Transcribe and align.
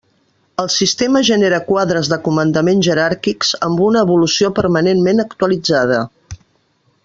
El 0.61 0.69
sistema 0.75 1.21
genera 1.27 1.59
quadres 1.67 2.09
de 2.13 2.17
comandament 2.29 2.81
jeràrquics 2.89 3.53
amb 3.69 3.85
una 3.91 4.03
evolució 4.07 4.53
permanentment 4.61 5.23
actualitzada. 5.27 6.05